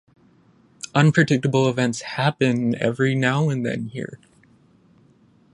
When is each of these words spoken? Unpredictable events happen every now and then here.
Unpredictable 0.95 1.69
events 1.69 2.01
happen 2.01 2.73
every 2.81 3.13
now 3.13 3.49
and 3.49 3.63
then 3.63 3.89
here. 3.89 4.17